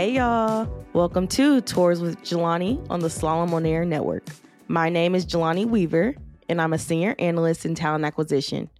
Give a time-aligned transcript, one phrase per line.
[0.00, 4.26] Hey y'all, welcome to Tours with Jalonni on the Slalom on Air Network.
[4.66, 6.14] My name is Jalonni Weaver,
[6.48, 8.70] and I'm a senior analyst in talent acquisition.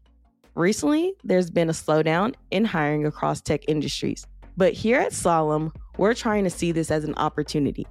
[0.54, 4.26] Recently, there's been a slowdown in hiring across tech industries,
[4.56, 7.86] but here at Slalom, we're trying to see this as an opportunity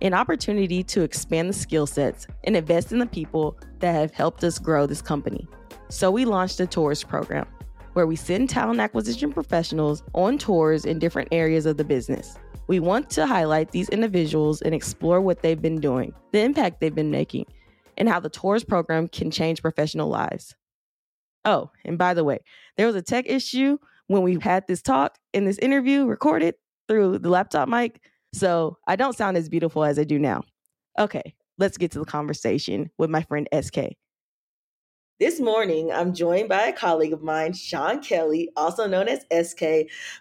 [0.00, 4.42] an opportunity to expand the skill sets and invest in the people that have helped
[4.42, 5.46] us grow this company.
[5.90, 7.46] So we launched a tours program
[7.92, 12.38] where we send talent acquisition professionals on tours in different areas of the business.
[12.70, 16.94] We want to highlight these individuals and explore what they've been doing, the impact they've
[16.94, 17.46] been making,
[17.98, 20.54] and how the tours program can change professional lives.
[21.44, 22.38] Oh, and by the way,
[22.76, 26.54] there was a tech issue when we had this talk in this interview recorded
[26.86, 28.00] through the laptop mic.
[28.32, 30.42] So I don't sound as beautiful as I do now.
[30.96, 33.78] Okay, let's get to the conversation with my friend SK.
[35.20, 39.60] This morning, I'm joined by a colleague of mine, SeanKelly, also known as SK,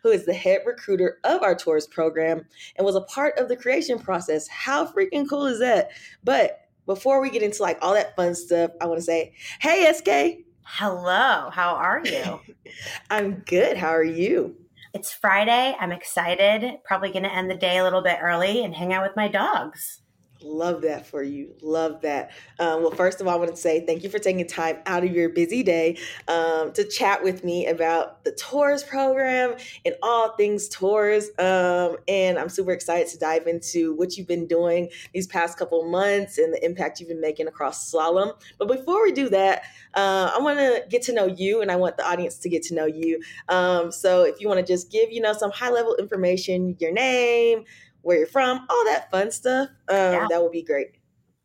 [0.03, 3.55] who is the head recruiter of our tours program and was a part of the
[3.55, 4.45] creation process.
[4.49, 5.91] How freaking cool is that?
[6.25, 9.89] But before we get into like all that fun stuff, I want to say, hey,
[9.93, 10.43] SK.
[10.63, 12.41] Hello, how are you?
[13.09, 13.77] I'm good.
[13.77, 14.53] How are you?
[14.93, 15.77] It's Friday.
[15.79, 16.79] I'm excited.
[16.83, 19.29] Probably going to end the day a little bit early and hang out with my
[19.29, 20.01] dogs.
[20.41, 21.53] Love that for you.
[21.61, 22.31] Love that.
[22.59, 25.03] Um, well, first of all, I want to say thank you for taking time out
[25.03, 25.97] of your busy day
[26.29, 31.29] um, to chat with me about the tours program and all things tours.
[31.37, 35.83] Um, and I'm super excited to dive into what you've been doing these past couple
[35.89, 38.33] months and the impact you've been making across slalom.
[38.57, 39.63] But before we do that,
[39.95, 42.63] uh, I want to get to know you, and I want the audience to get
[42.63, 43.21] to know you.
[43.49, 46.93] Um, so if you want to just give, you know, some high level information, your
[46.93, 47.65] name
[48.01, 49.69] where you're from, all that fun stuff.
[49.89, 50.27] Um, yeah.
[50.29, 50.99] That would be great.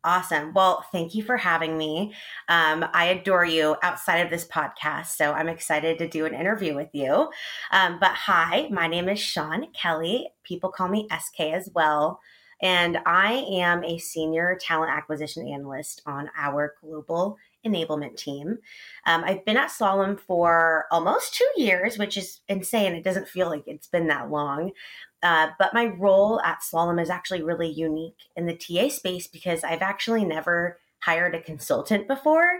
[0.05, 0.53] Awesome.
[0.53, 2.13] Well, thank you for having me.
[2.47, 6.75] Um, I adore you outside of this podcast, so I'm excited to do an interview
[6.75, 7.27] with you.
[7.71, 10.25] Um, but hi, my name is SeanKelly.
[10.43, 12.19] People call me SK as well.
[12.61, 18.57] And I am a senior talent acquisition analyst on our global enablement team.
[19.05, 22.93] Um, I've been at Slalom for almost two years, which is insane.
[22.93, 24.71] It doesn't feel like it's been that long.
[25.23, 29.63] Uh, but my role at Slalom is actually really unique in the TA space because
[29.63, 32.59] I've actually never hired a consultant before.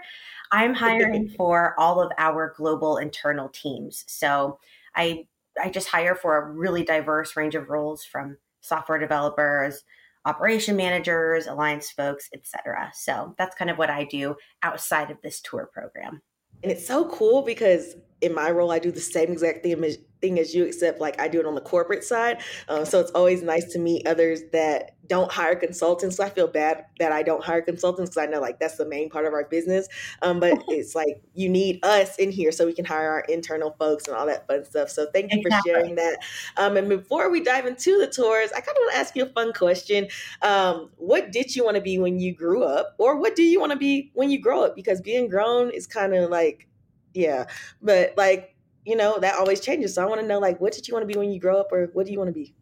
[0.51, 4.03] I'm hiring for all of our global internal teams.
[4.07, 4.59] So
[4.95, 5.27] I
[5.61, 9.83] I just hire for a really diverse range of roles from software developers,
[10.25, 12.91] operation managers, alliance folks, etc.
[12.93, 16.21] So that's kind of what I do outside of this tour program.
[16.63, 19.81] And it's so cool because in my role, I do the same exact thing
[20.21, 22.41] thing as you, except like I do it on the corporate side.
[22.67, 26.17] Um, so it's always nice to meet others that don't hire consultants.
[26.17, 28.87] So I feel bad that I don't hire consultants because I know like that's the
[28.87, 29.87] main part of our business.
[30.23, 33.75] Um, but it's like you need us in here so we can hire our internal
[33.77, 34.89] folks and all that fun stuff.
[34.89, 35.71] So thank you exactly.
[35.71, 36.17] for sharing that.
[36.57, 39.25] Um, and before we dive into the tours, I kind of want to ask you
[39.25, 40.07] a fun question.
[40.41, 43.59] Um, what did you want to be when you grew up, or what do you
[43.59, 44.75] want to be when you grow up?
[44.75, 46.67] Because being grown is kind of like,
[47.15, 47.47] yeah,
[47.81, 48.55] but like
[48.85, 49.95] you know, that always changes.
[49.95, 51.59] So I want to know, like, what did you want to be when you grow
[51.59, 52.55] up, or what do you want to be?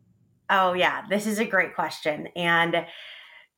[0.50, 2.28] Oh, yeah, this is a great question.
[2.36, 2.86] And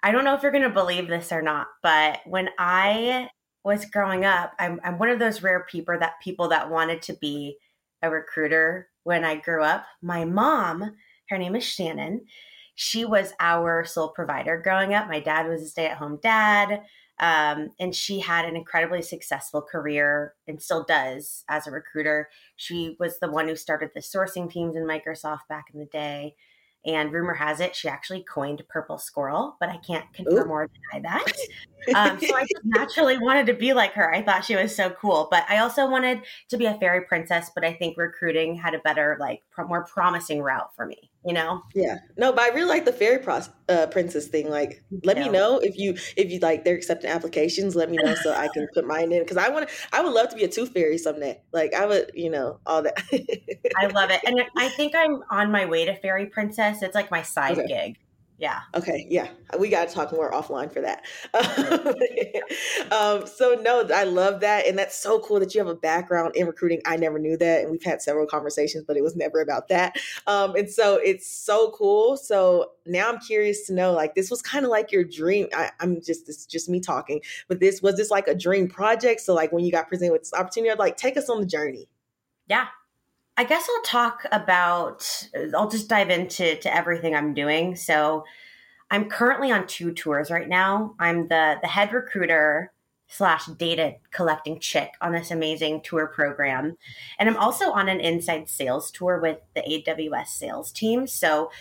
[0.04, 3.30] I don't know if you're going to believe this or not, but when I
[3.64, 7.14] was growing up, I'm, I'm one of those rare people that people that wanted to
[7.14, 7.58] be
[8.02, 9.86] a recruiter when I grew up.
[10.02, 10.96] My mom,
[11.30, 12.26] her name is Shannon.
[12.76, 15.08] She was our sole provider growing up.
[15.08, 16.82] My dad was a stay at home dad.
[17.20, 22.30] Um, and she had an incredibly successful career and still does as a recruiter.
[22.58, 26.36] She was the one who started the sourcing teams in Microsoft back in the day.
[26.86, 30.54] And rumor has it she actually coined purple squirrel, but I can't confirm Ooh.
[30.54, 31.32] or deny that.
[31.94, 34.12] Um, so I just naturally wanted to be like her.
[34.12, 37.52] I thought she was so cool, but I also wanted to be a fairy princess.
[37.54, 41.12] But I think recruiting had a better, like, more promising route for me.
[41.26, 41.64] You know?
[41.74, 41.98] Yeah.
[42.18, 44.48] No, but I really like the fairy pro- uh, princess thing.
[44.48, 47.76] Like, let me know if you if you like they're accepting applications.
[47.76, 49.76] Let me know so I can put mine in because I want to.
[49.92, 51.42] I would love to be a tooth fairy someday.
[51.52, 53.02] Like, I would, you know, all that.
[53.76, 56.84] I love it, and I think I'm on my way to fairy princess.
[56.84, 57.68] It's like my side okay.
[57.68, 57.98] gig
[58.38, 58.62] yeah.
[58.74, 61.06] Okay yeah we got to talk more offline for that.
[62.92, 66.36] Um, so no i love that and that's so cool that you have a background
[66.36, 66.82] in recruiting.
[66.86, 69.96] I never knew that and we've had several conversations but it was never about that.
[70.28, 72.18] Um, and so it's so cool.
[72.18, 75.72] So now i'm curious to know like this was kind of like your dream I,
[75.80, 79.22] i'm just this just me talking but this was this like a dream project?
[79.22, 81.48] So like when you got presented with this opportunity i'd like take us on the
[81.48, 81.88] journey.
[82.48, 82.68] Yeah
[83.38, 87.76] I guess I'll talk about, I'll just dive into to everything I'm doing.
[87.76, 88.24] So
[88.90, 90.96] I'm currently on two tours right now.
[91.00, 92.72] I'm the, the head recruiter
[93.08, 96.78] slash data collecting chick on this amazing tour program.
[97.20, 101.06] And I'm also on an inside sales tour with the AWS sales team.
[101.06, 101.52] So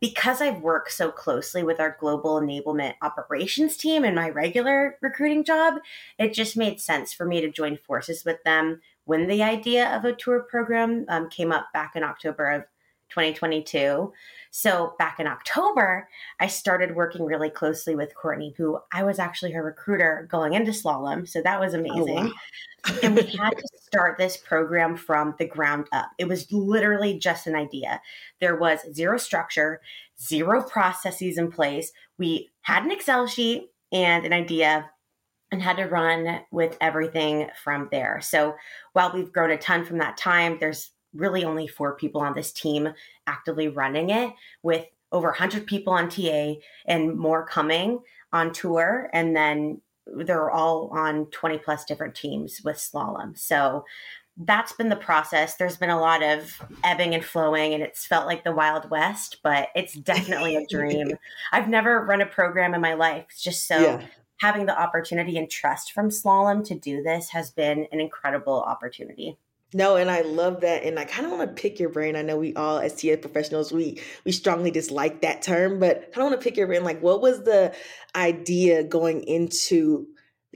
[0.00, 5.44] because I've worked so closely with our global enablement operations team in my regular recruiting
[5.44, 5.74] job,
[6.18, 10.04] it just made sense for me to join forces with them when the idea of
[10.04, 12.64] a tour program um, came up back in October of
[13.10, 14.12] 2022.
[14.50, 16.08] So back in October,
[16.40, 20.72] I started working really closely with Courtney, who I was actually her recruiter going into
[20.72, 21.28] slalom.
[21.28, 22.32] So that was amazing.
[22.86, 22.98] Oh, wow.
[23.02, 26.10] and we had to start this program from the ground up.
[26.18, 28.00] It was literally just an idea.
[28.40, 29.80] There was zero structure,
[30.20, 31.92] zero processes in place.
[32.18, 34.90] We had an Excel sheet and an idea
[35.54, 38.20] and had to run with everything from there.
[38.20, 38.56] So
[38.92, 42.52] while we've grown a ton from that time, there's really only four people on this
[42.52, 42.92] team
[43.26, 46.54] actively running it with over 100 people on TA
[46.86, 48.00] and more coming
[48.32, 49.08] on tour.
[49.12, 53.38] And then they're all on 20 plus different teams with slalom.
[53.38, 53.84] So
[54.36, 55.54] that's been the process.
[55.54, 59.38] There's been a lot of ebbing and flowing, and it's felt like the Wild West,
[59.44, 61.16] but it's definitely a dream.
[61.52, 63.26] I've never run a program in my life.
[63.30, 64.02] It's just so yeah.
[64.40, 69.38] Having the opportunity and trust from slalom to do this has been an incredible opportunity.
[69.72, 72.14] No, and I love that, and I kind of want to pick your brain.
[72.14, 76.18] I know we all, as TA professionals, we we strongly dislike that term, but kind
[76.18, 76.84] of want to pick your brain.
[76.84, 77.74] Like, what was the
[78.14, 80.06] idea going into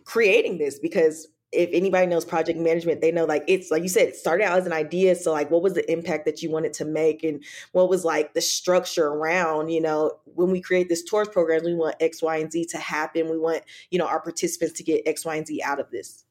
[0.05, 0.79] creating this?
[0.79, 4.45] Because if anybody knows project management, they know like it's like you said, it started
[4.45, 5.15] out as an idea.
[5.15, 7.43] So like, what was the impact that you wanted to make, and
[7.73, 9.71] what was like the structure around?
[9.71, 12.79] You know, when we create this tours program, we want X, Y, and Z to
[12.79, 13.31] happen.
[13.31, 16.25] We want you know our participants to get X, Y, and Z out of this.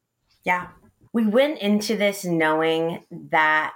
[0.44, 0.68] Yeah,
[1.14, 3.74] we went into this knowing that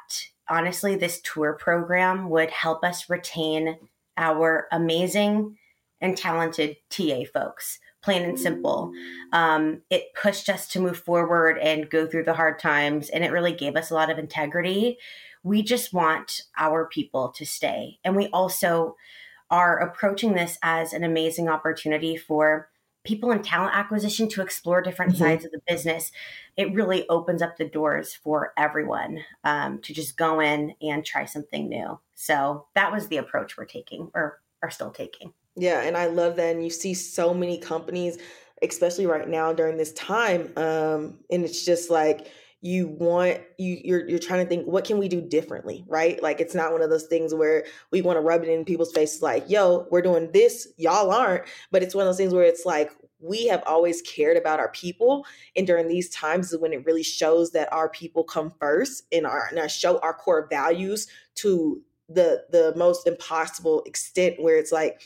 [0.50, 3.78] honestly, this tour program would help us retain
[4.18, 5.58] our amazing
[6.02, 8.92] and talented TA folks, plain and simple.
[9.31, 13.31] Um, it pushed us to move forward and go through the hard times, and it
[13.31, 14.98] really gave us a lot of integrity.
[15.44, 18.00] We just want our people to stay.
[18.03, 18.95] And we also
[19.50, 22.69] are approaching this as an amazing opportunity for
[23.03, 25.24] people in talent acquisition to explore different mm-hmm.
[25.24, 26.12] sides of the business,
[26.56, 31.25] it really opens up the doors for everyone um, to just go in and try
[31.25, 32.00] something new.
[32.15, 35.33] So that was the approach we're taking or are still taking.
[35.56, 36.56] Yeah, and I love that.
[36.56, 38.18] And you see so many companies,
[38.62, 42.27] especially right now during this time, um, and it's just like
[42.62, 46.39] you want you you're you're trying to think what can we do differently right like
[46.39, 49.19] it's not one of those things where we want to rub it in people's faces
[49.19, 52.63] like yo we're doing this y'all aren't but it's one of those things where it's
[52.63, 55.25] like we have always cared about our people
[55.56, 59.25] and during these times is when it really shows that our people come first and
[59.25, 61.07] our and I show our core values
[61.38, 65.01] to the the most impossible extent where it's like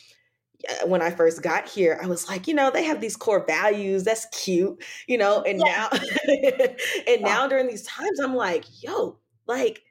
[0.70, 3.46] Uh, when I first got here, I was like, you know, they have these core
[3.46, 4.04] values.
[4.04, 5.42] That's cute, you know.
[5.42, 5.90] And yeah.
[5.92, 6.68] now,
[7.08, 9.18] and now during these times, I'm like, yo,
[9.48, 9.82] like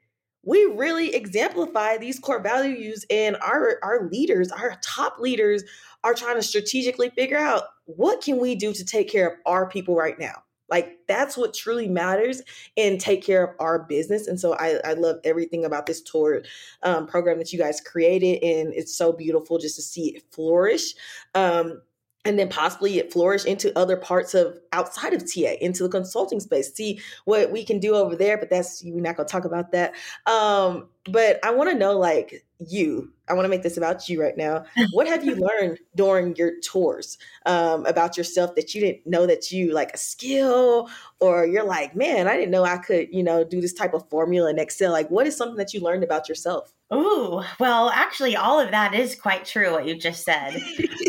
[0.43, 5.63] we really exemplify these core values, and our our leaders, our top leaders,
[6.03, 9.67] are trying to strategically figure out what can we do to take care of our
[9.67, 12.41] people right now like that's what truly matters
[12.77, 14.27] and take care of our business.
[14.27, 16.41] And so I, I love everything about this tour
[16.83, 18.43] um, program that you guys created.
[18.43, 20.95] And it's so beautiful just to see it flourish.
[21.35, 21.81] Um,
[22.25, 26.39] and then possibly it flourish into other parts of outside of TA, into the consulting
[26.39, 26.73] space.
[26.73, 29.93] See what we can do over there, but that's we're not gonna talk about that.
[30.25, 34.21] Um, but I want to know, like you, I want to make this about you
[34.21, 34.65] right now.
[34.91, 39.51] What have you learned during your tours um, about yourself that you didn't know that
[39.51, 43.43] you like a skill, or you're like, man, I didn't know I could, you know,
[43.43, 44.91] do this type of formula in Excel.
[44.91, 46.73] Like, what is something that you learned about yourself?
[46.93, 49.71] Ooh, well, actually, all of that is quite true.
[49.71, 50.55] What you just said.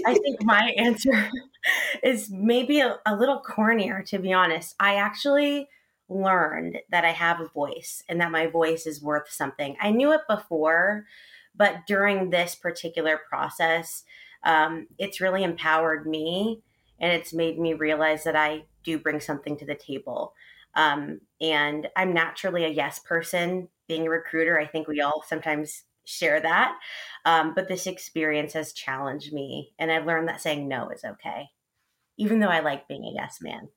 [0.06, 1.30] I think my answer
[2.02, 4.74] is maybe a, a little cornier, to be honest.
[4.80, 5.68] I actually
[6.08, 9.76] learned that I have a voice and that my voice is worth something.
[9.80, 11.06] I knew it before,
[11.54, 14.04] but during this particular process,
[14.44, 16.62] um, it's really empowered me
[17.00, 20.32] and it's made me realize that I do bring something to the table.
[20.74, 23.68] Um, and I'm naturally a yes person.
[23.88, 26.78] Being a recruiter, I think we all sometimes share that.
[27.24, 31.48] Um, but this experience has challenged me, and I've learned that saying no is okay,
[32.16, 33.68] even though I like being a yes man.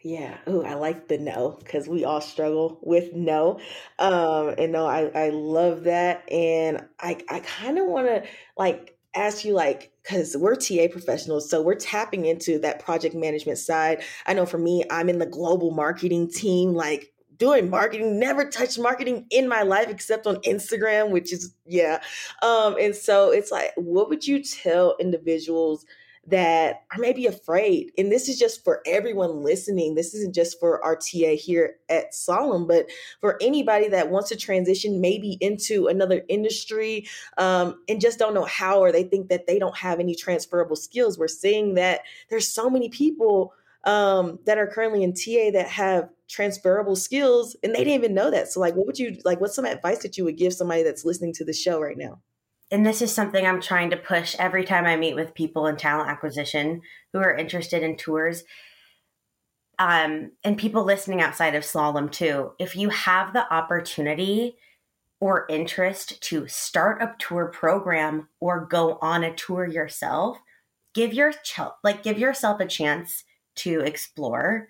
[0.00, 0.38] Yeah.
[0.46, 3.58] Oh, I like the no because we all struggle with no.
[3.98, 6.30] Um, and no, I, I love that.
[6.30, 8.22] And I, I kind of want to
[8.56, 13.56] like ask you like because we're ta professionals so we're tapping into that project management
[13.58, 18.44] side i know for me i'm in the global marketing team like doing marketing never
[18.48, 22.00] touched marketing in my life except on instagram which is yeah
[22.42, 25.86] um and so it's like what would you tell individuals
[26.30, 27.90] that are maybe afraid.
[27.96, 29.94] And this is just for everyone listening.
[29.94, 32.86] This isn't just for our TA here at Slalom, but
[33.20, 37.08] for anybody that wants to transition maybe into another industry
[37.38, 40.76] um, and just don't know how, or they think that they don't have any transferable
[40.76, 41.18] skills.
[41.18, 43.54] We're seeing that there's so many people
[43.84, 48.30] um, that are currently in TA that have transferable skills and they didn't even know
[48.30, 48.48] that.
[48.48, 49.40] So, like, what would you like?
[49.40, 52.20] What's some advice that you would give somebody that's listening to the show right now?
[52.70, 55.76] And this is something I'm trying to push every time I meet with people in
[55.76, 56.82] talent acquisition
[57.12, 58.44] who are interested in tours.
[59.78, 62.52] Um, and people listening outside of slalom too.
[62.58, 64.56] If you have the opportunity
[65.20, 70.38] or interest to start a tour program or go on a tour yourself,
[70.94, 73.24] give your ch- like give yourself a chance
[73.56, 74.68] to explore.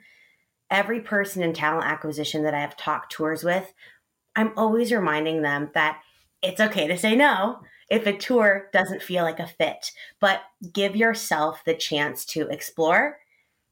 [0.71, 3.73] Every person in talent acquisition that I have talked tours with,
[4.37, 6.00] I'm always reminding them that
[6.43, 10.42] it's okay to say no if a tour doesn't feel like a fit, but
[10.73, 13.18] give yourself the chance to explore,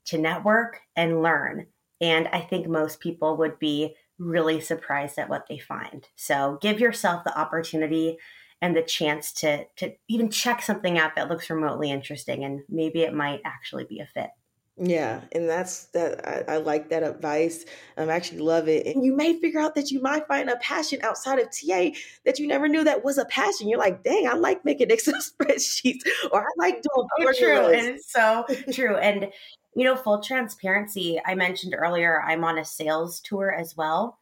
[0.06, 1.66] to network, and learn.
[2.00, 6.06] And I think most people would be really surprised at what they find.
[6.16, 8.18] So give yourself the opportunity
[8.62, 13.02] and the chance to to even check something out that looks remotely interesting and maybe
[13.02, 14.30] it might actually be a fit.
[14.78, 16.26] Yeah, and that's that.
[16.28, 17.64] I, I like that advice.
[17.97, 18.87] Um, I actually love it.
[18.87, 21.92] And you may figure out that you might find a passion outside of TA
[22.26, 23.68] that you never knew that was a passion.
[23.68, 27.09] You're like, dang, I like making Excel spreadsheets, or I like doing.
[27.21, 28.97] Oh, true, and it's so true.
[28.97, 29.28] And
[29.75, 31.21] you know, full transparency.
[31.25, 34.18] I mentioned earlier, I'm on a sales tour as well.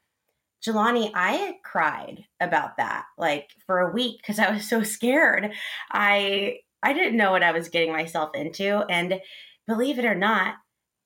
[0.65, 5.53] Jalonni, I cried about that like for a week because I was so scared.
[5.91, 9.21] I I didn't know what I was getting myself into, and
[9.67, 10.57] believe it or not,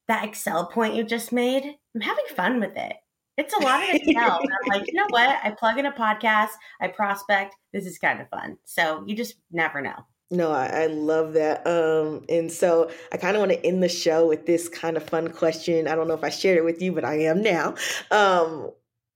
[0.08, 2.94] that Excel point you just made, I'm having fun with it.
[3.36, 4.40] It's a lot of Excel.
[4.40, 5.38] I'm like, you know what?
[5.42, 6.50] I plug in a podcast,
[6.80, 7.54] I prospect.
[7.72, 8.58] This is kind of fun.
[8.64, 10.04] So you just never know.
[10.30, 11.66] No, I, I, love that.
[11.66, 15.08] Um, and so I kind of want to end the show with this kind of
[15.08, 15.88] fun question.
[15.88, 17.74] I don't know if I shared it with you, but I am now.
[18.10, 18.70] Um,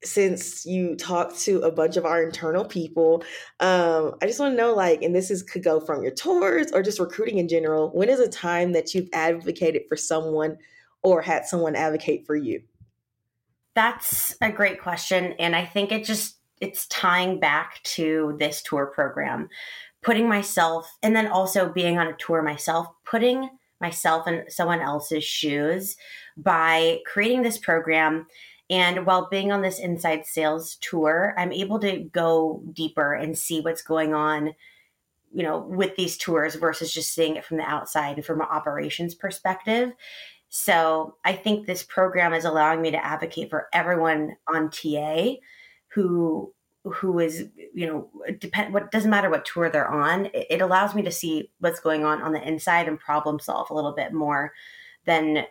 [0.05, 3.23] since you talked to a bunch of our internal people,
[3.61, 6.73] um, I just want to know, like, and this is could go from your tours
[6.73, 7.91] or just recruiting in general.
[7.91, 10.59] When is a time that you've advocated for someone
[11.03, 12.63] or had someone advocate for you?
[13.75, 18.87] That's a great question, and I think it just it's tying back to this tour
[18.87, 19.49] program,
[20.03, 23.49] putting myself, and then also being on a tour myself, putting
[23.81, 25.97] myself in someone else's shoes
[26.37, 28.27] by creating this program
[28.73, 33.61] and while being on this inside sales tour, I'm able to go deeper and see
[33.61, 34.55] what's going on,
[35.31, 38.47] you know, with these tours versus just seeing it from the outside and from an
[38.51, 39.93] operations perspective.
[40.49, 45.35] So I think this program is allowing me to advocate for everyone on TA
[45.89, 50.61] who who is you know depend what doesn't matter what tour they're on it, it
[50.61, 53.93] allows me to see what's going on on the inside and problem solve a little
[53.93, 54.53] bit more
[55.05, 55.45] than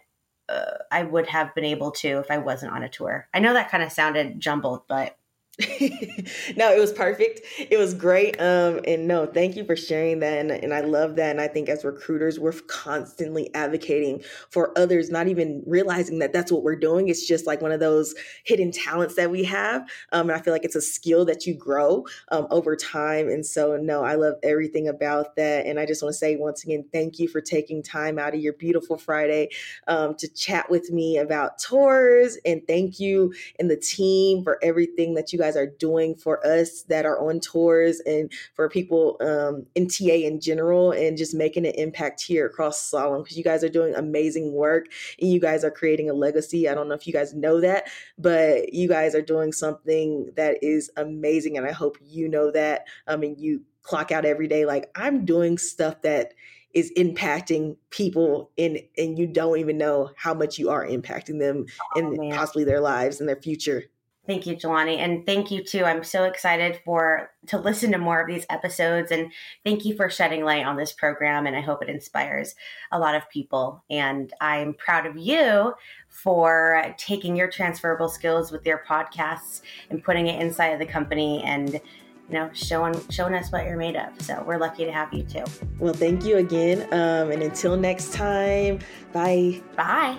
[0.51, 3.27] uh, I would have been able to if I wasn't on a tour.
[3.34, 5.17] I know that kind of sounded jumbled, but
[6.55, 7.41] no, it was perfect.
[7.59, 8.39] It was great.
[8.39, 10.39] Um, and no, thank you for sharing that.
[10.39, 11.31] And, and I love that.
[11.31, 16.51] And I think as recruiters, we're constantly advocating for others, not even realizing that that's
[16.51, 17.09] what we're doing.
[17.09, 19.81] It's just like one of those hidden talents that we have.
[20.11, 23.27] Um, and I feel like it's a skill that you grow um, over time.
[23.27, 25.65] And so, no, I love everything about that.
[25.65, 28.39] And I just want to say once again, thank you for taking time out of
[28.39, 29.49] your beautiful Friday
[29.87, 32.37] um, to chat with me about tours.
[32.45, 36.84] And thank you and the team for everything that you guys are doing for us
[36.84, 41.65] that are on tours and for people um, in TA in general and just making
[41.65, 44.88] an impact here across Slalom because you guys are doing amazing work
[45.20, 46.67] and you guys are creating a legacy.
[46.67, 50.58] I don't know if you guys know that, but you guys are doing something that
[50.62, 51.58] is amazing.
[51.58, 52.88] And I hope you know that.
[53.08, 56.34] I mean, you clock out every day like I'm doing stuff that
[56.74, 61.65] is impacting people and and you don't even know how much you are impacting them
[61.96, 62.31] oh, and man.
[62.31, 63.86] possibly their lives and their future
[64.31, 65.00] Thank you, Jalonni.
[65.00, 65.83] And thank you too.
[65.83, 69.29] I'm so excited for to listen to more of these episodes and
[69.65, 72.55] thank you for shedding light on this program and I hope it inspires
[72.93, 73.83] a lot of people.
[73.89, 75.73] And I'm proud of you
[76.07, 81.43] for taking your transferable skills with your podcasts and putting it inside of the company
[81.43, 85.11] and you know showing showing us what you're made of so we're lucky to have
[85.13, 85.43] you too
[85.79, 88.79] well thank you again um, and until next time
[89.11, 90.15] bye bye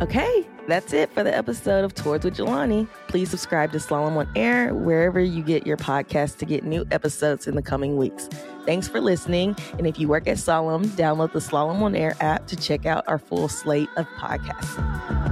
[0.00, 2.88] okay that's it for the episode of Tours with Jalonni.
[3.08, 7.46] Please subscribe to Slalom on Air wherever you get your podcast to get new episodes
[7.46, 8.28] in the coming weeks.
[8.64, 9.56] Thanks for listening.
[9.76, 13.04] And if you work at Slalom, download the Slalom on Air app to check out
[13.06, 15.23] our full slate of podcasts.